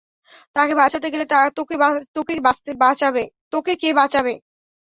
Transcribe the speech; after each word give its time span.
তাকে 0.55 0.73
বাঁচাতে 0.75 1.07
গেলে 1.13 1.25
তোকে 3.53 3.73
কে 3.81 3.89
বাঁচাবে? 3.93 4.33